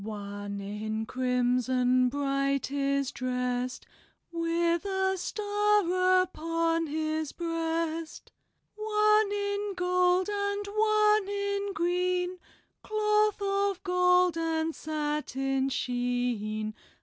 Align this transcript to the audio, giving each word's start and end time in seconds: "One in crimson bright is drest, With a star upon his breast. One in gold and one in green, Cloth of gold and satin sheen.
"One 0.03 0.59
in 0.61 1.05
crimson 1.05 2.09
bright 2.09 2.71
is 2.71 3.11
drest, 3.11 3.85
With 4.31 4.83
a 4.83 5.15
star 5.15 6.23
upon 6.23 6.87
his 6.87 7.31
breast. 7.31 8.31
One 8.73 9.31
in 9.31 9.73
gold 9.75 10.27
and 10.27 10.65
one 10.65 11.29
in 11.29 11.73
green, 11.73 12.39
Cloth 12.81 13.43
of 13.43 13.83
gold 13.83 14.39
and 14.39 14.73
satin 14.75 15.69
sheen. 15.69 16.73